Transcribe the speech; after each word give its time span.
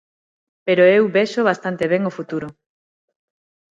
Pero 0.65 0.83
eu 0.97 1.03
vexo 1.17 1.47
bastante 1.49 1.83
ben 1.91 2.03
o 2.09 2.15
futuro. 2.17 2.47